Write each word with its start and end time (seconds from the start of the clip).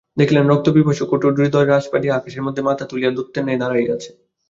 দেখিলেন 0.17 0.45
রক্তপিপাসু 0.47 1.03
কঠোরহৃদয় 1.11 1.67
রাজবাটী 1.67 2.07
আকাশের 2.09 2.45
মধ্যে 2.45 2.61
মাথা 2.67 2.83
তুলিয়া 2.85 3.11
দৈত্যের 3.11 3.43
ন্যায় 3.45 3.59
দাঁড়াইয়া 3.61 3.93
আছে। 3.95 4.09